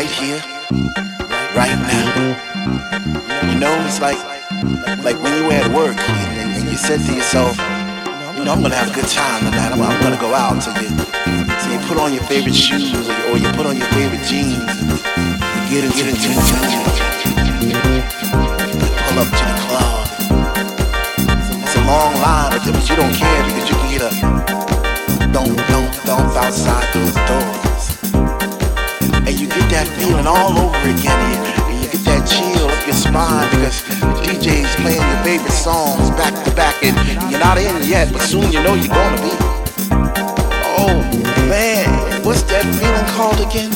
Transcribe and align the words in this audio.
right 0.00 0.16
here, 0.16 0.40
right 1.52 1.76
now. 1.76 2.08
You 3.52 3.58
know, 3.60 3.74
it's 3.84 4.00
like 4.00 4.16
like 5.04 5.20
when 5.20 5.36
you 5.36 5.44
were 5.44 5.52
at 5.52 5.70
work 5.76 5.98
and, 5.98 6.56
and 6.56 6.70
you 6.70 6.76
said 6.76 7.00
to 7.04 7.12
yourself, 7.12 7.52
you 8.38 8.44
know, 8.44 8.52
I'm 8.52 8.62
gonna 8.62 8.80
have 8.80 8.88
a 8.88 8.94
good 8.94 9.08
time 9.08 9.44
tonight. 9.44 9.72
I'm, 9.72 9.82
I'm 9.82 10.00
gonna 10.00 10.16
go 10.16 10.32
out. 10.32 10.62
So 10.62 10.70
you, 10.80 10.88
so 11.60 11.66
you 11.68 11.78
put 11.84 11.98
on 11.98 12.14
your 12.14 12.22
favorite 12.24 12.54
shoes 12.54 12.94
or 12.96 13.02
you, 13.04 13.12
or 13.28 13.36
you 13.36 13.48
put 13.52 13.66
on 13.66 13.76
your 13.76 13.88
favorite 13.92 14.24
jeans. 14.24 14.56
You 14.56 15.60
get 15.68 15.84
into, 15.84 15.96
get 16.00 16.08
into 16.08 16.28
the 16.32 16.40
town. 16.48 16.80
Pull 19.04 19.18
up 19.20 19.28
to 19.36 19.44
the 19.52 19.56
club. 19.68 20.08
It's 21.60 21.76
a 21.76 21.84
long 21.84 22.16
line, 22.24 22.56
but 22.56 22.88
you 22.88 22.96
don't 22.96 23.12
care 23.12 23.44
because 23.52 23.68
you 23.68 23.76
can 23.76 23.90
get 23.92 24.02
a 24.08 24.10
don't 25.28 25.56
don't 25.68 25.92
don't 26.08 26.32
outside 26.40 26.88
those 26.94 27.14
doors, 27.28 27.60
and 27.68 27.69
that 29.70 29.86
feeling 29.94 30.26
all 30.26 30.50
over 30.58 30.82
again. 30.82 31.14
And 31.70 31.78
you 31.78 31.86
get 31.94 32.02
that 32.10 32.26
chill 32.26 32.66
up 32.66 32.82
your 32.86 32.98
spine 32.98 33.46
because 33.54 33.86
DJ's 34.26 34.74
playing 34.82 34.98
your 34.98 35.22
favorite 35.22 35.54
songs 35.54 36.10
back 36.18 36.34
to 36.44 36.50
back, 36.58 36.74
and 36.82 36.98
you're 37.30 37.38
not 37.38 37.56
in 37.56 37.70
yet, 37.86 38.10
but 38.12 38.22
soon 38.22 38.50
you 38.50 38.58
know 38.66 38.74
you're 38.74 38.90
gonna 38.90 39.22
be. 39.22 39.30
Oh 40.74 40.98
man, 41.46 41.86
what's 42.26 42.42
that 42.50 42.66
feeling 42.82 43.08
called 43.14 43.38
again? 43.38 43.70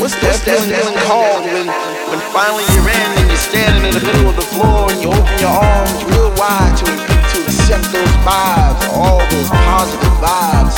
What's 0.00 0.16
that, 0.24 0.32
what's 0.32 0.44
that 0.48 0.60
feeling 0.64 0.96
called 1.04 1.44
when, 1.44 1.68
when 2.08 2.20
finally 2.32 2.64
you're 2.72 2.88
in 2.88 3.08
and 3.20 3.26
you're 3.28 3.44
standing 3.44 3.84
in 3.84 3.92
the 3.92 4.04
middle 4.04 4.32
of 4.32 4.36
the 4.36 4.48
floor 4.48 4.88
and 4.88 4.98
you 5.00 5.08
open 5.12 5.36
your 5.44 5.52
arms 5.52 6.00
real 6.08 6.32
wide 6.40 6.72
to, 6.80 6.88
to 6.88 7.36
accept 7.52 7.92
those 7.92 8.14
vibes, 8.24 8.80
all 8.96 9.20
those 9.28 9.48
positive 9.68 10.16
vibes, 10.24 10.76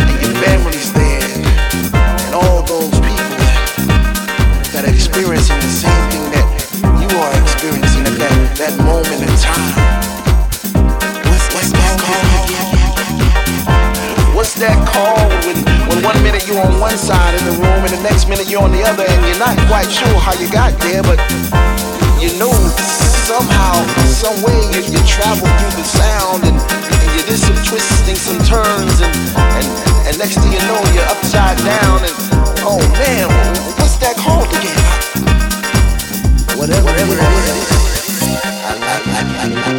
and 0.00 0.16
your 0.16 0.32
family's 0.40 0.92
there, 0.96 1.28
and 1.92 2.34
all 2.34 2.62
those 2.64 3.01
that 4.82 4.90
are 4.90 4.98
experiencing 4.98 5.54
the 5.62 5.70
same 5.70 6.04
thing 6.10 6.26
that 6.34 6.42
you 6.98 7.06
are 7.06 7.30
experiencing 7.38 8.02
at 8.02 8.18
that, 8.18 8.34
that 8.58 8.74
moment 8.82 9.22
in 9.22 9.30
time. 9.38 9.78
What's, 11.22 11.70
that 11.70 11.94
called? 12.02 12.50
What's 14.34 14.58
that 14.58 14.74
called 14.82 15.30
when, 15.46 15.62
when 15.86 16.02
one 16.02 16.18
minute 16.26 16.50
you're 16.50 16.58
on 16.58 16.82
one 16.82 16.98
side 16.98 17.30
of 17.30 17.46
the 17.46 17.54
room 17.62 17.78
and 17.86 17.94
the 17.94 18.02
next 18.02 18.26
minute 18.26 18.50
you're 18.50 18.66
on 18.66 18.74
the 18.74 18.82
other 18.82 19.06
and 19.06 19.22
you're 19.22 19.38
not 19.38 19.54
quite 19.70 19.86
sure 19.86 20.18
how 20.18 20.34
you 20.42 20.50
got 20.50 20.74
there, 20.82 21.06
but 21.06 21.22
you 22.18 22.34
know 22.34 22.50
somehow, 23.22 23.86
some 24.10 24.34
way 24.42 24.58
you, 24.74 24.98
you 24.98 25.00
travel 25.06 25.46
through 25.62 25.78
the 25.78 25.86
sound 25.86 26.42
and, 26.42 26.58
and 26.58 27.08
you 27.14 27.22
did 27.22 27.38
some 27.38 27.54
twisting, 27.62 28.18
some 28.18 28.42
turns, 28.42 28.98
and, 28.98 29.14
and, 29.46 29.66
and 30.10 30.14
next 30.18 30.42
thing 30.42 30.50
you 30.50 30.62
know 30.66 30.82
you're 30.90 31.06
upside 31.06 31.54
down 31.62 32.02
and 32.02 32.14
oh 32.66 32.82
man, 32.98 33.30
that? 34.02 34.18
Whatever, 36.58 36.86
whatever 36.86 37.14
is. 37.14 37.66
I 38.62 38.74
like, 38.78 39.06
like, 39.06 39.30
like, 39.34 39.54
like, 39.54 39.78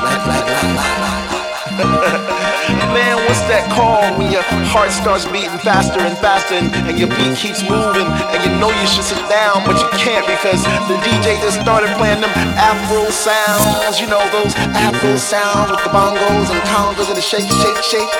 like, 0.00 0.24
like, 0.28 0.48
like, 0.48 0.88
like. 1.00 1.32
Man, 2.92 3.16
what's 3.24 3.40
that 3.48 3.64
called 3.72 4.20
when 4.20 4.28
your 4.28 4.44
heart 4.68 4.92
starts 4.92 5.24
beating 5.32 5.56
faster 5.64 6.00
and 6.04 6.12
faster 6.20 6.60
and, 6.60 6.68
and 6.84 7.00
your 7.00 7.08
beat 7.16 7.32
keeps 7.40 7.64
moving 7.64 8.04
and 8.04 8.38
you 8.44 8.52
know 8.60 8.68
you 8.68 8.84
should 8.84 9.08
sit 9.08 9.20
down 9.32 9.64
but 9.64 9.80
you 9.80 9.88
can't 9.96 10.28
because 10.28 10.60
the 10.92 10.96
DJ 11.00 11.40
just 11.40 11.56
started 11.56 11.88
playing 11.96 12.20
them 12.20 12.28
Afro 12.60 13.08
sounds, 13.08 13.96
you 13.96 14.04
know 14.08 14.20
those 14.36 14.52
Afro 14.76 15.16
sounds 15.16 15.72
with 15.72 15.80
the 15.80 15.88
bongos 15.88 16.52
and 16.52 16.60
congas 16.68 17.08
and 17.08 17.16
the 17.16 17.24
shake, 17.24 17.48
shake, 17.48 17.80
shake. 17.80 18.12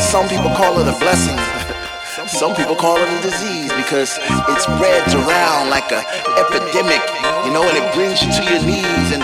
Some 0.00 0.24
people 0.32 0.48
call 0.56 0.80
it 0.80 0.88
a 0.88 0.96
blessing. 0.96 1.36
Some 2.26 2.56
people 2.56 2.76
call 2.76 2.96
it 2.96 3.08
a 3.08 3.18
disease 3.20 3.63
because 3.84 4.16
it 4.16 4.58
spreads 4.64 5.12
around 5.12 5.68
like 5.68 5.92
a 5.92 6.00
epidemic, 6.40 7.04
you 7.44 7.52
know, 7.52 7.60
and 7.68 7.76
it 7.76 7.84
brings 7.92 8.24
you 8.24 8.32
to 8.32 8.42
your 8.48 8.62
knees 8.64 9.08
and 9.12 9.20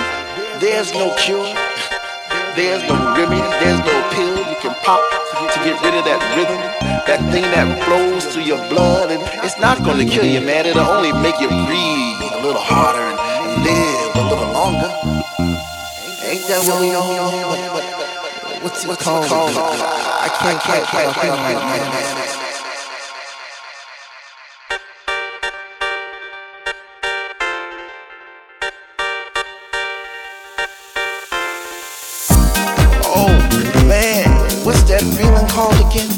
there's 0.61 0.93
no 0.93 1.17
cure. 1.17 1.49
There's 2.57 2.85
no 2.85 3.17
remedy, 3.17 3.41
there's 3.65 3.81
no 3.81 3.97
pill 4.13 4.37
you 4.37 4.59
can 4.61 4.77
pop 4.85 5.01
to 5.55 5.59
get 5.65 5.81
rid 5.81 5.97
of 5.97 6.05
that 6.05 6.21
rhythm, 6.37 6.61
that 7.09 7.25
thing 7.33 7.43
that 7.57 7.65
flows 7.89 8.27
through 8.27 8.45
your 8.45 8.61
blood. 8.69 9.11
And 9.11 9.23
it's 9.45 9.59
not 9.59 9.79
gonna 9.83 10.05
kill 10.05 10.27
you, 10.27 10.41
man. 10.45 10.67
It'll 10.67 10.85
only 10.85 11.13
make 11.25 11.41
you 11.41 11.49
breathe 11.49 12.21
a 12.21 12.41
little 12.45 12.61
harder 12.61 13.01
and, 13.01 13.17
live 13.65 14.13
a 14.17 14.25
little 14.29 14.53
longer. 14.53 14.93
Ain't 16.29 16.45
that 16.53 16.61
what 16.69 16.81
we 16.81 16.93
know? 16.93 17.01
What's 18.61 18.85
it 18.85 18.99
called? 18.99 19.25
I 19.25 20.29
can't, 20.37 20.61
can't, 20.61 20.85
can't, 20.85 21.15
can't, 21.17 21.39
right 21.41 21.57
now. 21.57 22.37
Oh 22.37 22.40
called 35.61 35.81
again? 35.85 36.09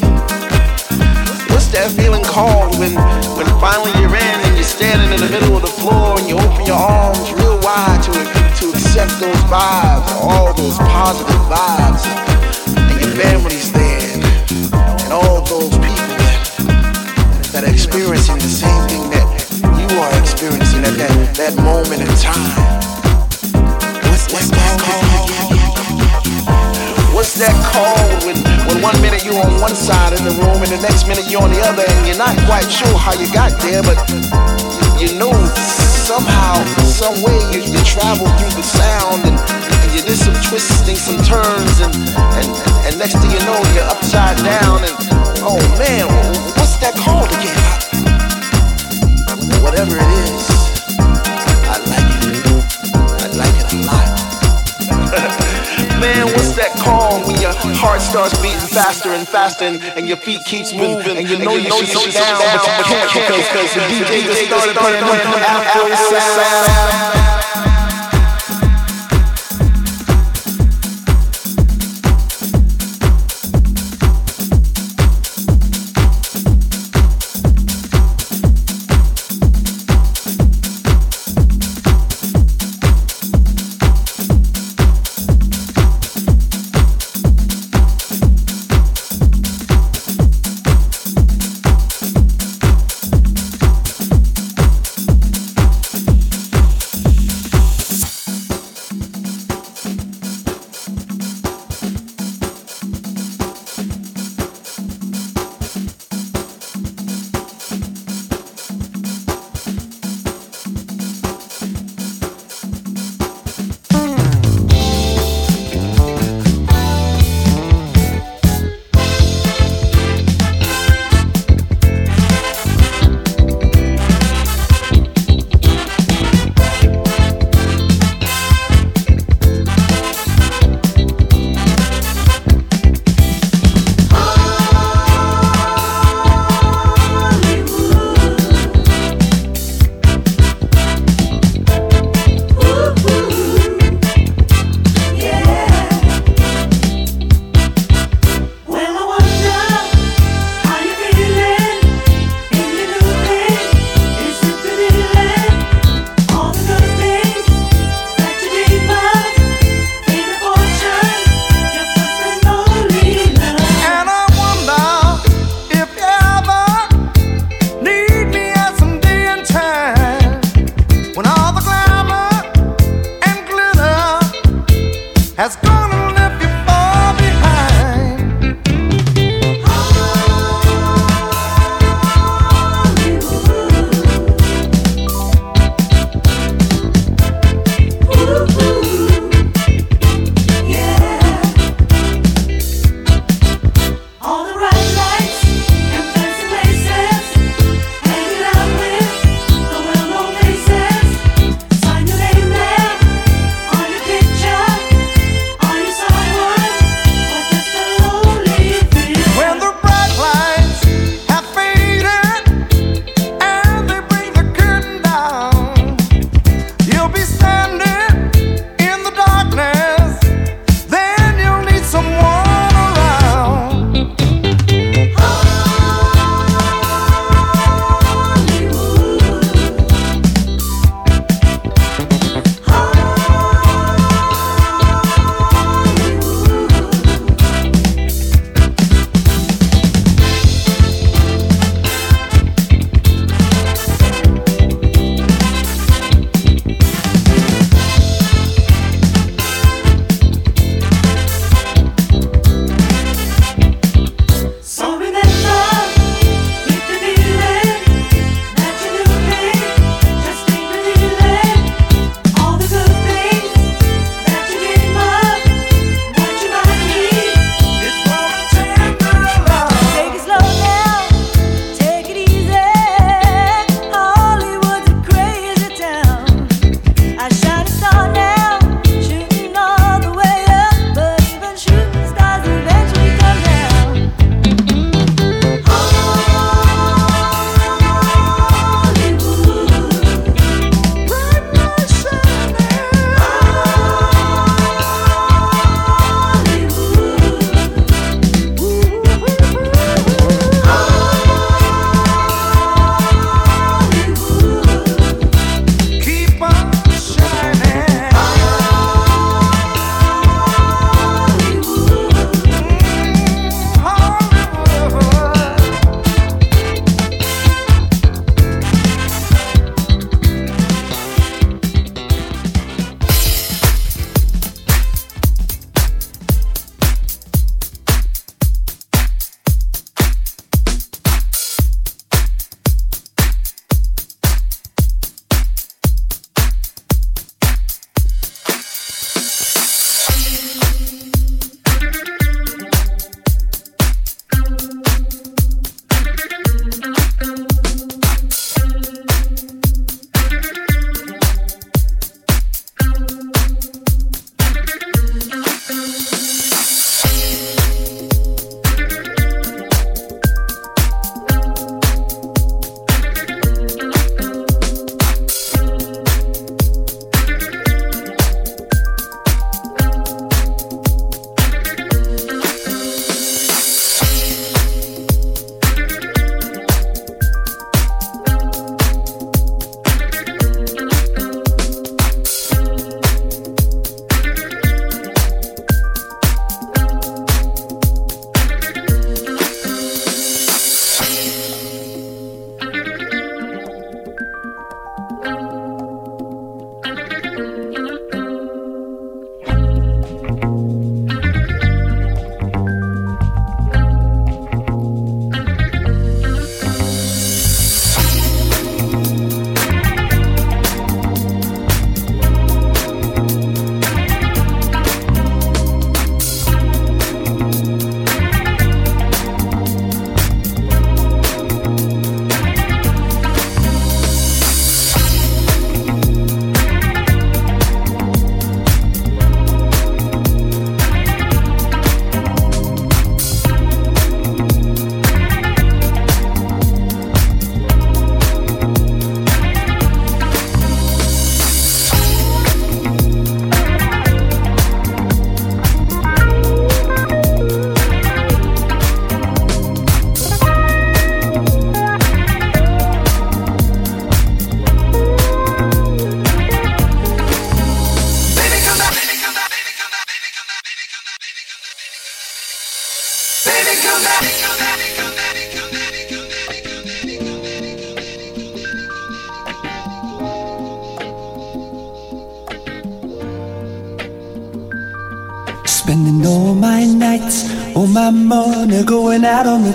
What's 1.51 1.67
that 1.75 1.91
feeling 1.99 2.23
called 2.23 2.79
when 2.79 2.95
when 3.35 3.49
finally 3.59 3.91
you're 3.99 4.15
in 4.15 4.39
and 4.47 4.55
you're 4.55 4.73
standing 4.79 5.11
in 5.11 5.19
the 5.19 5.31
middle 5.35 5.59
of 5.59 5.63
the 5.67 5.75
floor 5.83 6.15
and 6.19 6.29
you 6.31 6.39
open 6.39 6.63
your 6.63 6.79
arms 6.79 7.27
real 7.35 7.59
wide 7.59 7.99
to 8.07 8.13
to 8.15 8.65
accept 8.71 9.19
those 9.19 9.43
vibes, 9.51 10.11
all 10.23 10.55
those 10.55 10.79
positive 10.95 11.43
vibes, 11.51 12.07
and 12.87 12.97
your 13.03 13.15
family's 13.19 13.73
there, 13.75 14.15
and 15.03 15.11
all 15.11 15.43
those 15.43 15.75
people 15.75 16.15
that, 16.23 17.51
that 17.51 17.63
are 17.67 17.73
experiencing 17.73 18.39
the 18.39 18.53
same 18.63 18.83
thing 18.87 19.05
that 19.11 19.27
you 19.75 19.89
are 19.99 20.13
experiencing 20.23 20.87
at 20.87 20.95
that, 21.03 21.15
that 21.35 21.55
moment 21.59 21.99
in 21.99 22.13
time. 22.23 22.55
What's 24.07 24.49
that 24.55 24.79
called 24.87 25.51
again? 25.51 25.62
What's 27.23 27.39
that 27.39 27.55
called 27.63 28.27
when, 28.27 28.35
when 28.67 28.83
one 28.83 28.99
minute 28.99 29.23
you're 29.23 29.39
on 29.39 29.63
one 29.63 29.79
side 29.79 30.11
of 30.11 30.27
the 30.27 30.35
room 30.43 30.59
and 30.59 30.75
the 30.75 30.83
next 30.83 31.07
minute 31.07 31.31
you're 31.31 31.39
on 31.39 31.55
the 31.55 31.63
other 31.63 31.87
and 31.87 32.03
you're 32.03 32.19
not 32.19 32.35
quite 32.51 32.67
sure 32.67 32.99
how 32.99 33.15
you 33.15 33.31
got 33.31 33.55
there, 33.63 33.79
but 33.79 33.95
you 34.99 35.15
know 35.15 35.31
somehow, 36.03 36.59
some 36.83 37.15
way 37.23 37.39
you, 37.55 37.63
you 37.63 37.79
travel 37.87 38.27
through 38.43 38.59
the 38.59 38.67
sound 38.67 39.23
and, 39.23 39.39
and 39.39 39.89
you 39.95 40.03
did 40.03 40.19
some 40.19 40.35
twisting, 40.43 40.99
some 40.99 41.23
turns, 41.23 41.79
and, 41.79 41.95
and, 42.43 42.51
and 42.91 42.99
next 42.99 43.15
thing 43.23 43.31
you 43.31 43.39
know 43.47 43.55
you're 43.71 43.87
upside 43.87 44.35
down 44.43 44.83
and 44.83 44.91
oh 45.47 45.63
man, 45.79 46.11
what's 46.59 46.75
that 46.83 46.99
called 46.99 47.31
again? 47.39 47.55
Whatever 49.63 49.95
it 49.95 50.11
is, 50.27 50.52
that 56.63 56.79
called 56.79 57.27
when 57.27 57.41
your 57.43 57.51
heart 57.75 58.01
starts 58.01 58.39
beating 58.39 58.63
faster 58.71 59.11
and 59.11 59.27
faster 59.27 59.65
and, 59.65 59.83
and 59.99 60.07
your 60.07 60.17
feet 60.17 60.45
keeps 60.45 60.73
moving. 60.73 61.19
and 61.19 61.29
you 61.29 61.39
know 61.39 61.57
you 61.57 61.71
should 61.83 61.99
sit 61.99 62.15
down, 62.15 62.39
but 62.39 62.63
you 62.63 62.85
can't 62.87 63.11
because, 63.11 63.47
because 63.51 63.75
the 63.75 63.83
DJ 63.91 64.23
just 64.31 64.47
started 64.47 64.77
playing 64.79 65.03
Afro 65.03 65.91
sound. 65.91 67.32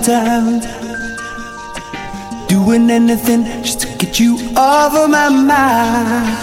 Town. 0.07 0.61
Doing 2.47 2.89
anything 2.89 3.43
just 3.61 3.81
to 3.81 3.87
get 3.97 4.17
you 4.21 4.39
off 4.55 4.95
of 4.95 5.09
my 5.09 5.27
mind. 5.27 6.37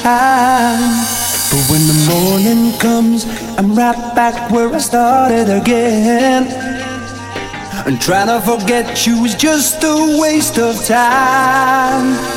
But 1.50 1.64
when 1.70 1.86
the 1.86 1.98
morning 2.12 2.78
comes, 2.78 3.24
I'm 3.56 3.74
right 3.74 4.14
back 4.14 4.50
where 4.50 4.68
I 4.68 4.78
started 4.78 5.48
again. 5.48 6.44
And 7.86 7.98
trying 8.02 8.26
to 8.26 8.40
forget 8.42 9.06
you 9.06 9.24
is 9.24 9.34
just 9.34 9.82
a 9.82 10.18
waste 10.20 10.58
of 10.58 10.84
time. 10.84 12.34